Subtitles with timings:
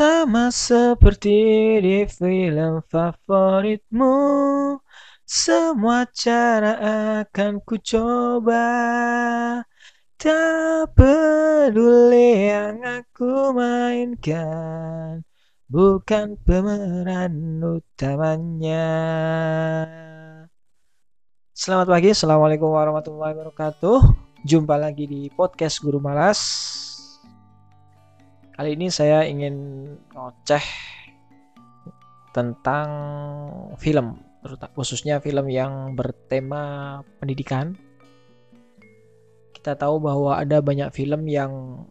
[0.00, 1.36] Sama seperti
[1.84, 4.16] di film favoritmu.
[5.28, 6.72] Semua cara
[7.20, 8.64] akan ku coba
[10.16, 15.20] Tak peduli yang aku mainkan.
[15.68, 18.88] Bukan pemeran utamanya.
[21.52, 24.16] Selamat pagi, Assalamualaikum warahmatullahi wabarakatuh.
[24.48, 26.79] Jumpa lagi di podcast Guru Malas
[28.60, 29.56] Kali ini saya ingin
[30.12, 30.60] ngoceh
[32.36, 32.88] tentang
[33.80, 34.20] film,
[34.76, 37.72] khususnya film yang bertema pendidikan.
[39.56, 41.88] Kita tahu bahwa ada banyak film yang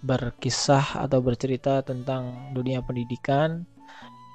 [0.00, 3.68] berkisah atau bercerita tentang dunia pendidikan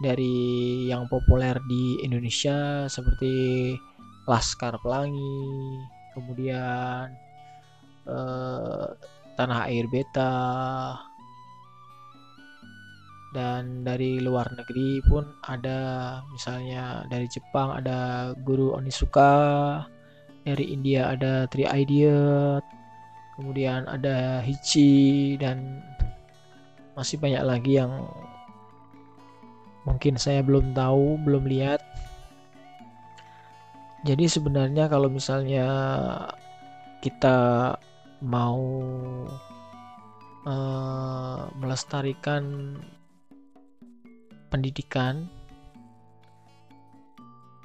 [0.06, 3.74] dari yang populer di Indonesia seperti
[4.30, 5.50] Laskar Pelangi,
[6.14, 7.10] kemudian
[8.06, 10.34] eh, tanah air beta.
[13.36, 15.80] Dan dari luar negeri pun ada
[16.32, 19.84] misalnya dari Jepang ada guru Onisuka
[20.48, 22.64] dari India ada Tri Idiot
[23.36, 25.84] kemudian ada Hichi dan
[26.96, 28.08] masih banyak lagi yang
[29.84, 31.84] mungkin saya belum tahu belum lihat.
[34.08, 35.68] Jadi sebenarnya kalau misalnya
[37.04, 37.74] kita
[38.24, 38.62] mau
[40.48, 42.76] uh, melestarikan
[44.48, 45.28] pendidikan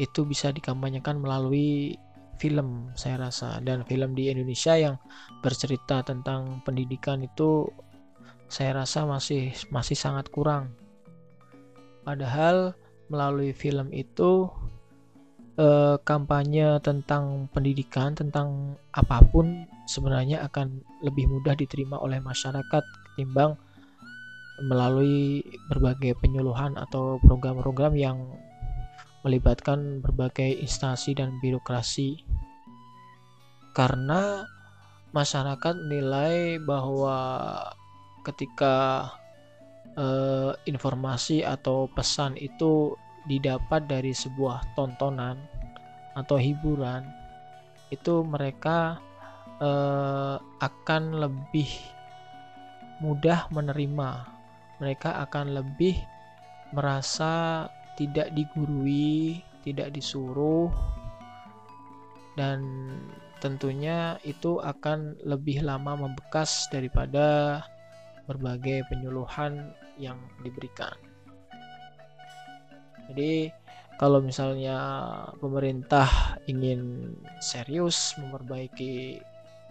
[0.01, 1.95] itu bisa dikampanyekan melalui
[2.41, 3.61] film saya rasa.
[3.61, 4.97] Dan film di Indonesia yang
[5.45, 7.69] bercerita tentang pendidikan itu
[8.48, 10.73] saya rasa masih masih sangat kurang.
[12.03, 12.73] Padahal
[13.12, 14.48] melalui film itu
[15.61, 23.61] eh, kampanye tentang pendidikan tentang apa pun sebenarnya akan lebih mudah diterima oleh masyarakat ketimbang
[24.64, 25.41] melalui
[25.72, 28.19] berbagai penyuluhan atau program-program yang
[29.25, 32.21] melibatkan berbagai instansi dan birokrasi.
[33.77, 34.44] Karena
[35.12, 37.16] masyarakat menilai bahwa
[38.25, 39.09] ketika
[39.97, 42.97] eh, informasi atau pesan itu
[43.28, 45.36] didapat dari sebuah tontonan
[46.16, 47.04] atau hiburan
[47.91, 49.03] itu mereka
[49.60, 51.69] uh, akan lebih
[53.03, 54.10] mudah menerima.
[54.80, 55.98] Mereka akan lebih
[56.72, 57.66] merasa
[58.00, 60.72] tidak digurui, tidak disuruh,
[62.38, 62.64] dan
[63.44, 67.60] tentunya itu akan lebih lama membekas daripada
[68.25, 71.09] berbagai penyuluhan yang diberikan.
[73.10, 73.50] Jadi,
[74.00, 74.78] kalau misalnya
[75.43, 77.12] pemerintah ingin
[77.43, 79.21] serius memperbaiki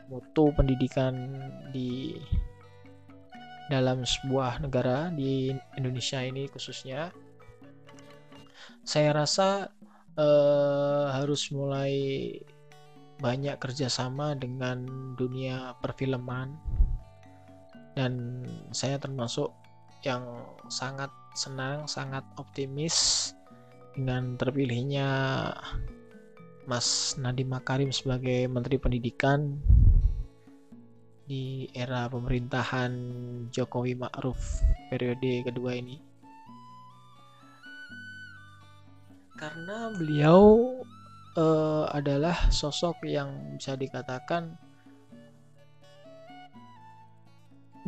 [0.10, 1.34] mutu pendidikan
[1.74, 2.18] di
[3.70, 7.14] dalam sebuah negara di Indonesia ini khususnya
[8.82, 9.70] saya rasa
[10.18, 12.34] eh, harus mulai
[13.20, 14.88] banyak kerjasama dengan
[15.20, 16.56] dunia perfilman.
[17.94, 19.52] Dan saya termasuk
[20.04, 20.24] yang
[20.72, 23.32] sangat senang sangat optimis
[23.96, 25.08] dengan terpilihnya
[26.70, 29.58] Mas Nadiem Makarim sebagai Menteri Pendidikan
[31.30, 32.92] di era pemerintahan
[33.54, 36.02] Jokowi Ma'ruf periode kedua ini.
[39.38, 40.74] Karena beliau
[41.38, 44.58] uh, adalah sosok yang bisa dikatakan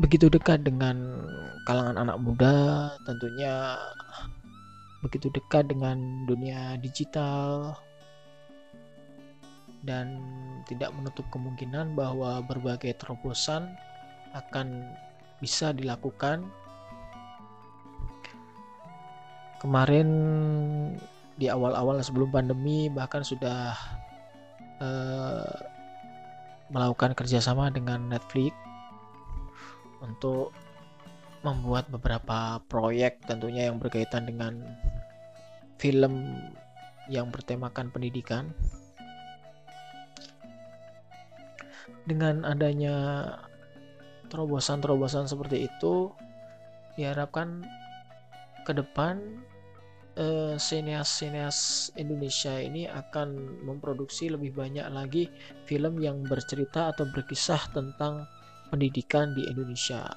[0.01, 0.97] begitu dekat dengan
[1.69, 3.78] kalangan anak muda tentunya
[5.06, 7.78] begitu dekat dengan dunia digital
[9.85, 10.22] dan
[10.69, 13.73] tidak menutup kemungkinan bahwa berbagai terobosan
[14.34, 14.94] akan
[15.41, 16.45] bisa dilakukan.
[19.57, 20.09] Kemarin
[21.38, 23.73] di awal-awal sebelum pandemi bahkan sudah
[24.81, 25.57] uh,
[26.69, 28.53] melakukan kerjasama dengan Netflix
[30.01, 30.51] untuk
[31.42, 34.62] membuat beberapa proyek tentunya yang berkaitan dengan
[35.81, 36.38] film
[37.09, 38.53] yang bertemakan pendidikan.
[42.06, 42.95] Dengan adanya
[44.30, 46.09] terobosan-terobosan seperti itu
[46.98, 47.62] diharapkan
[48.65, 49.42] ke depan
[50.18, 55.30] eh, sineas-sineas Indonesia ini akan memproduksi lebih banyak lagi
[55.65, 58.25] film yang bercerita atau berkisah tentang
[58.71, 60.07] pendidikan di Indonesia.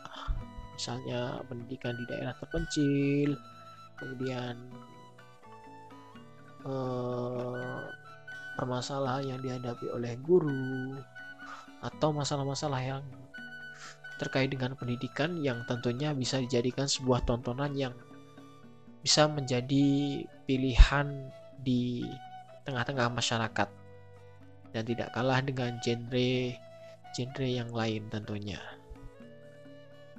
[0.74, 3.34] Misalnya pendidikan di daerah terpencil
[3.94, 4.54] kemudian
[6.66, 7.78] eh,
[8.54, 10.94] permasalahan yang dihadapi oleh guru
[11.82, 13.02] atau masalah-masalah yang
[14.16, 17.94] terkait dengan pendidikan yang tentunya bisa dijadikan sebuah tontonan yang
[19.02, 21.28] bisa menjadi pilihan
[21.60, 22.06] di
[22.64, 23.68] tengah-tengah masyarakat.
[24.74, 26.63] Dan tidak kalah dengan genre
[27.14, 28.58] genre yang lain tentunya.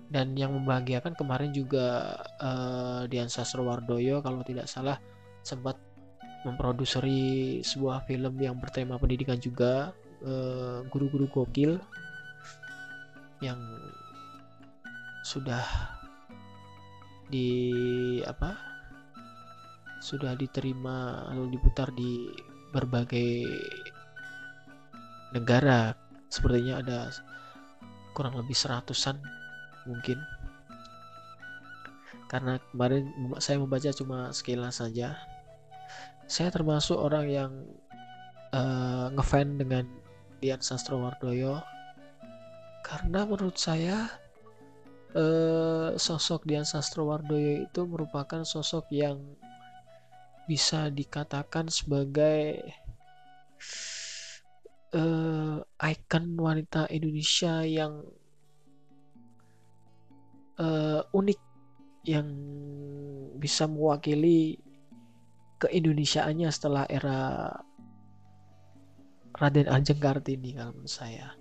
[0.08, 5.02] Dan yang membahagiakan kemarin juga uh, Dian Sastrowardoyo kalau tidak salah
[5.44, 5.76] sempat
[6.46, 11.82] memproduksi sebuah film yang bertema pendidikan juga uh, guru-guru gokil
[13.42, 13.58] yang
[15.26, 15.66] sudah
[17.34, 18.54] di apa
[19.98, 22.30] sudah diterima lalu diputar di
[22.70, 23.42] berbagai
[25.34, 25.98] negara
[26.30, 27.00] sepertinya ada
[28.16, 29.20] kurang lebih seratusan
[29.86, 30.18] mungkin.
[32.26, 33.06] Karena kemarin
[33.38, 35.14] saya membaca cuma sekilas saja.
[36.26, 37.52] Saya termasuk orang yang
[38.50, 39.86] uh, ngefan dengan
[40.42, 41.62] Dian Sastrowardoyo
[42.86, 44.10] karena menurut saya
[45.18, 49.22] uh, sosok Dian Sastrowardoyo itu merupakan sosok yang
[50.46, 52.62] bisa dikatakan sebagai
[54.96, 58.00] uh, ikon wanita Indonesia yang
[60.60, 61.40] uh, unik
[62.06, 62.28] yang
[63.36, 64.62] bisa mewakili
[65.60, 67.50] keindonesiaannya setelah era
[69.36, 71.36] Raden Ajeng Kartini kalau menurut saya.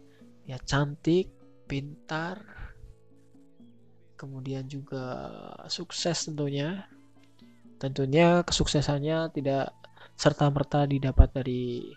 [0.45, 1.31] Ya cantik
[1.71, 2.43] pintar
[4.19, 5.31] kemudian juga
[5.71, 6.91] sukses tentunya.
[7.79, 9.71] Tentunya kesuksesannya tidak
[10.15, 11.93] serta merta didapat dari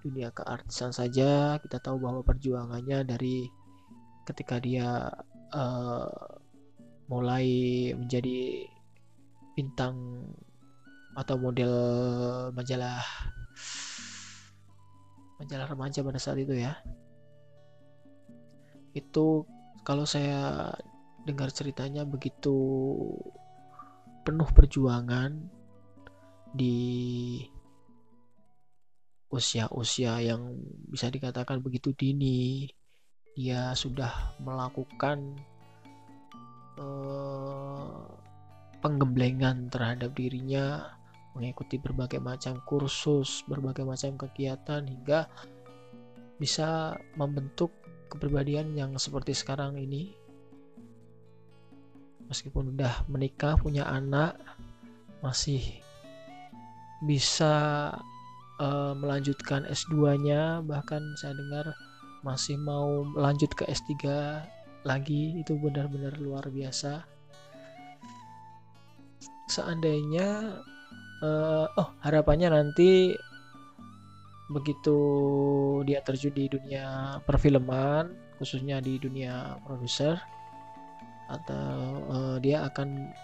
[0.00, 3.48] dunia keartisan saja kita tahu bahwa perjuangannya dari
[4.24, 5.08] ketika dia
[5.52, 6.08] uh,
[7.10, 7.46] mulai
[7.98, 8.64] menjadi
[9.58, 10.24] bintang
[11.18, 11.74] atau model
[12.54, 13.02] majalah
[15.42, 16.78] majalah remaja pada saat itu ya.
[18.94, 19.48] Itu
[19.82, 20.70] kalau saya
[21.26, 22.56] dengar ceritanya begitu
[24.22, 25.34] penuh perjuangan
[26.52, 27.42] di
[29.30, 30.58] usia-usia yang
[30.90, 32.66] bisa dikatakan begitu dini
[33.38, 35.38] dia sudah melakukan
[36.76, 38.10] uh,
[38.82, 40.98] penggemblengan terhadap dirinya
[41.30, 45.30] mengikuti berbagai macam kursus, berbagai macam kegiatan hingga
[46.42, 47.70] bisa membentuk
[48.10, 50.16] kepribadian yang seperti sekarang ini.
[52.26, 54.38] Meskipun udah menikah, punya anak,
[55.22, 55.62] masih
[57.06, 57.94] bisa
[58.60, 61.72] uh, melanjutkan S2-nya, bahkan saya dengar
[62.20, 63.96] masih mau lanjut ke S3
[64.84, 65.40] lagi.
[65.40, 67.02] Itu benar-benar luar biasa.
[69.50, 70.60] Seandainya
[71.24, 73.16] uh, oh harapannya nanti
[74.50, 74.98] begitu
[75.86, 78.10] dia terjun di dunia perfilman
[78.42, 80.18] khususnya di dunia produser
[81.30, 83.14] atau uh, dia akan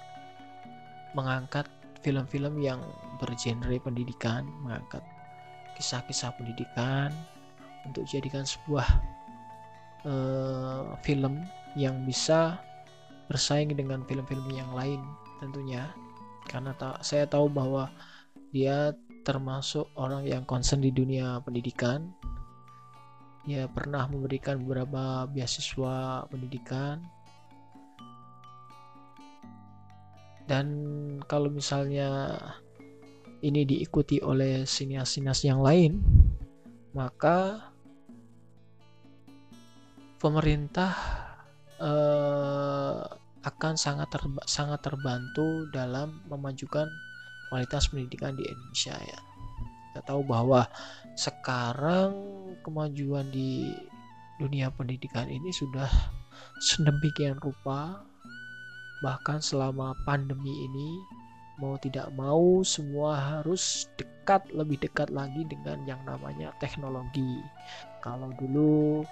[1.19, 1.67] mengangkat
[2.07, 2.79] film-film yang
[3.19, 5.03] bergenre pendidikan mengangkat
[5.77, 7.13] kisah-kisah pendidikan
[7.85, 8.89] untuk jadikan sebuah
[10.09, 11.45] uh, film
[11.77, 12.59] yang bisa
[13.29, 15.01] bersaing dengan film-film yang lain
[15.39, 15.93] tentunya.
[16.47, 17.91] Karena ta saya tahu bahwa
[18.55, 18.95] dia
[19.27, 22.11] termasuk orang yang concern di dunia pendidikan.
[23.47, 27.03] Dia pernah memberikan beberapa beasiswa pendidikan.
[30.47, 30.67] Dan
[31.27, 32.39] kalau misalnya
[33.45, 36.01] ini diikuti oleh sinias-sinias yang lain
[36.97, 37.73] maka
[40.17, 40.93] pemerintah
[41.77, 43.05] eh,
[43.47, 46.91] akan sangat terba sangat terbantu dalam memajukan
[47.47, 49.21] kualitas pendidikan di Indonesia ya.
[49.93, 50.67] Kita tahu bahwa
[51.15, 52.11] sekarang
[52.67, 53.71] kemajuan di
[54.43, 55.89] dunia pendidikan ini sudah
[56.59, 58.05] sedemikian rupa
[59.01, 60.91] bahkan selama pandemi ini
[61.57, 67.41] mau tidak mau semua harus dekat lebih dekat lagi dengan yang namanya teknologi.
[68.05, 69.03] Kalau dulu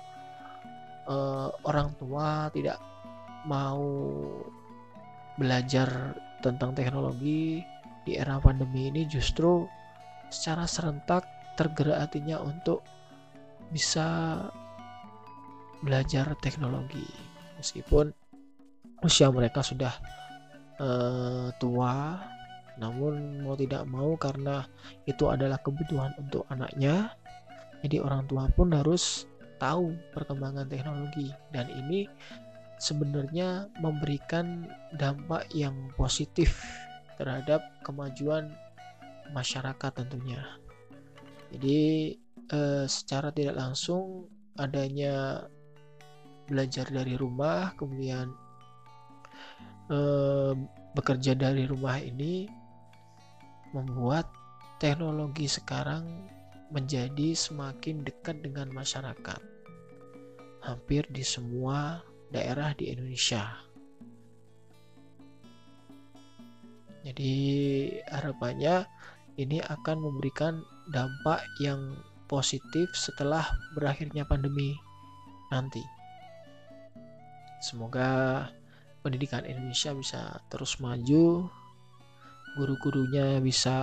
[1.09, 2.77] uh, orang tua tidak
[3.49, 3.85] mau
[5.37, 7.65] belajar tentang teknologi
[8.05, 9.65] di era pandemi ini justru
[10.29, 11.25] secara serentak
[11.57, 12.85] tergerak hatinya untuk
[13.73, 14.39] bisa
[15.81, 17.05] belajar teknologi
[17.59, 18.13] meskipun
[19.05, 19.93] usia mereka sudah
[20.81, 22.21] uh, tua
[22.81, 24.66] namun mau tidak mau karena
[25.07, 27.14] itu adalah kebutuhan untuk anaknya
[27.85, 29.28] jadi orang tua pun harus
[29.61, 32.09] tahu perkembangan teknologi dan ini
[32.81, 34.64] sebenarnya memberikan
[34.97, 36.64] dampak yang positif
[37.21, 38.50] terhadap kemajuan
[39.37, 40.43] masyarakat tentunya.
[41.54, 41.81] Jadi
[42.50, 44.26] eh, secara tidak langsung
[44.59, 45.45] adanya
[46.45, 48.33] belajar dari rumah kemudian
[49.93, 50.52] eh,
[50.97, 52.63] bekerja dari rumah ini
[53.75, 54.31] membuat
[54.78, 56.31] teknologi sekarang
[56.71, 59.43] menjadi semakin dekat dengan masyarakat
[60.64, 62.00] hampir di semua
[62.33, 63.45] daerah di Indonesia.
[67.04, 67.35] Jadi
[68.09, 68.88] harapannya
[69.37, 73.45] ini akan memberikan dampak yang positif setelah
[73.76, 74.73] berakhirnya pandemi
[75.52, 75.85] nanti.
[77.61, 78.49] Semoga
[79.04, 81.52] pendidikan Indonesia bisa terus maju,
[82.54, 83.76] guru-gurunya bisa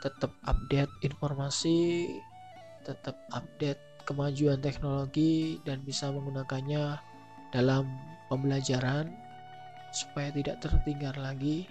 [0.00, 2.08] tetap update informasi,
[2.84, 6.96] tetap update kemajuan teknologi dan bisa menggunakannya
[7.50, 7.90] dalam
[8.30, 9.10] pembelajaran
[9.90, 11.66] supaya tidak tertinggal lagi.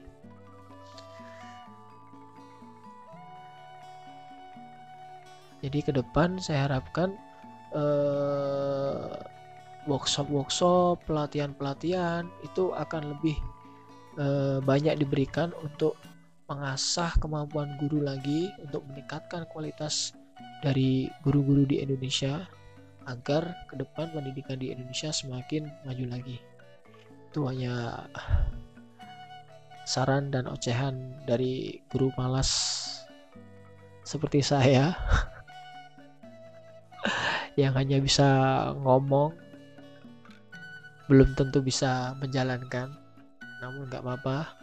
[5.64, 7.18] Jadi ke depan saya harapkan
[7.74, 9.18] uh,
[9.90, 13.38] workshop-workshop, pelatihan-pelatihan itu akan lebih
[14.20, 15.96] uh, banyak diberikan untuk
[16.46, 20.14] mengasah kemampuan guru lagi untuk meningkatkan kualitas
[20.62, 22.46] dari guru-guru di Indonesia
[23.06, 26.38] agar ke depan pendidikan di Indonesia semakin maju lagi.
[27.30, 28.06] Itu hanya
[29.86, 32.50] saran dan ocehan dari guru malas
[34.06, 34.94] seperti saya.
[37.56, 38.28] yang hanya bisa
[38.84, 39.32] ngomong
[41.08, 43.05] belum tentu bisa menjalankan
[43.66, 44.54] namun nggak apa-apa.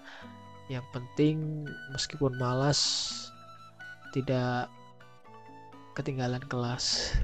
[0.70, 2.78] Yang penting meskipun malas
[4.14, 4.70] tidak
[5.98, 7.18] ketinggalan kelas.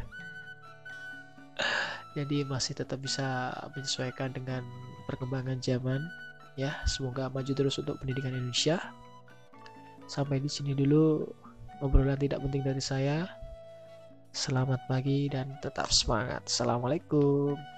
[2.19, 4.67] Jadi masih tetap bisa menyesuaikan dengan
[5.07, 6.03] perkembangan zaman
[6.59, 6.75] ya.
[6.85, 8.83] Semoga maju terus untuk pendidikan Indonesia.
[10.11, 11.23] Sampai di sini dulu
[11.79, 13.31] obrolan tidak penting dari saya.
[14.35, 16.45] Selamat pagi dan tetap semangat.
[16.51, 17.78] Assalamualaikum.